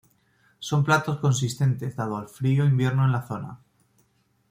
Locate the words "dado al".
1.95-2.27